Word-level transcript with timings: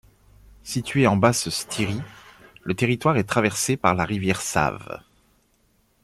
Situé 0.63 1.05
en 1.05 1.15
Basse-Styrie, 1.15 2.01
le 2.63 2.73
territoire 2.73 3.17
est 3.17 3.23
traversé 3.23 3.77
par 3.77 3.93
la 3.93 4.03
rivière 4.03 4.41
Save. 4.41 5.03